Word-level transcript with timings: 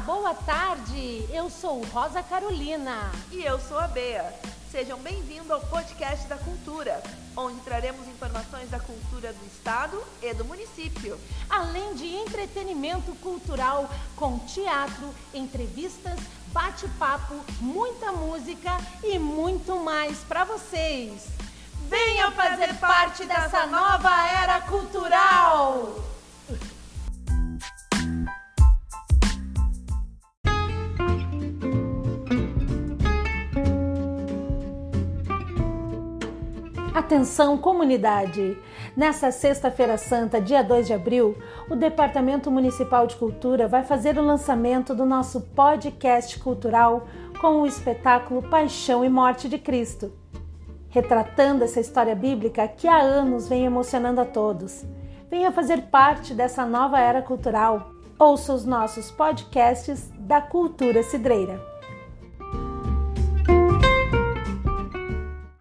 boa 0.00 0.34
tarde. 0.34 1.26
Eu 1.30 1.50
sou 1.50 1.82
Rosa 1.86 2.22
Carolina. 2.22 3.10
E 3.30 3.42
eu 3.42 3.58
sou 3.60 3.78
a 3.78 3.86
Bea. 3.86 4.32
Sejam 4.70 4.98
bem-vindos 5.00 5.50
ao 5.50 5.60
podcast 5.60 6.26
da 6.26 6.36
Cultura, 6.36 7.02
onde 7.36 7.60
traremos 7.60 8.06
informações 8.06 8.70
da 8.70 8.78
cultura 8.78 9.32
do 9.32 9.46
estado 9.46 10.02
e 10.22 10.32
do 10.32 10.44
município. 10.44 11.18
Além 11.48 11.94
de 11.94 12.06
entretenimento 12.06 13.12
cultural 13.16 13.90
com 14.16 14.38
teatro, 14.38 15.12
entrevistas, 15.34 16.18
bate-papo, 16.52 17.34
muita 17.60 18.12
música 18.12 18.76
e 19.02 19.18
muito 19.18 19.76
mais 19.80 20.18
para 20.18 20.44
vocês. 20.44 21.26
Venha 21.88 22.30
fazer 22.30 22.72
parte 22.76 23.24
dessa 23.24 23.66
nova 23.66 24.29
Atenção, 36.92 37.56
comunidade! 37.56 38.58
Nessa 38.96 39.30
Sexta-feira 39.30 39.96
Santa, 39.96 40.40
dia 40.40 40.60
2 40.60 40.88
de 40.88 40.92
abril, 40.92 41.36
o 41.70 41.76
Departamento 41.76 42.50
Municipal 42.50 43.06
de 43.06 43.14
Cultura 43.14 43.68
vai 43.68 43.84
fazer 43.84 44.18
o 44.18 44.24
lançamento 44.24 44.92
do 44.92 45.06
nosso 45.06 45.40
podcast 45.40 46.36
cultural 46.40 47.06
com 47.40 47.62
o 47.62 47.66
espetáculo 47.66 48.42
Paixão 48.42 49.04
e 49.04 49.08
Morte 49.08 49.48
de 49.48 49.56
Cristo, 49.56 50.12
retratando 50.88 51.62
essa 51.62 51.78
história 51.78 52.16
bíblica 52.16 52.66
que 52.66 52.88
há 52.88 52.98
anos 53.00 53.48
vem 53.48 53.64
emocionando 53.64 54.20
a 54.20 54.24
todos. 54.24 54.84
Venha 55.30 55.52
fazer 55.52 55.82
parte 55.82 56.34
dessa 56.34 56.66
nova 56.66 56.98
era 56.98 57.22
cultural. 57.22 57.92
Ouça 58.18 58.52
os 58.52 58.64
nossos 58.64 59.12
podcasts 59.12 60.10
da 60.18 60.40
Cultura 60.40 61.04
Cidreira. 61.04 61.79